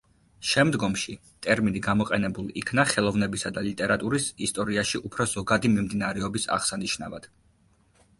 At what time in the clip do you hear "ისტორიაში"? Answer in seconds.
4.47-5.03